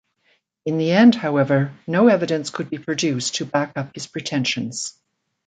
In 0.65 0.79
the 0.79 0.89
end, 0.93 1.13
however, 1.13 1.75
no 1.85 2.07
evidence 2.07 2.49
could 2.49 2.71
be 2.71 2.79
produced 2.79 3.35
to 3.35 3.45
back 3.45 3.73
up 3.75 3.91
his 3.93 4.07
pretensions. 4.07 4.99